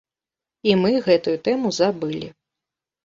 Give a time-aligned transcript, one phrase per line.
[0.69, 2.27] І мы гэтую тэму забылі.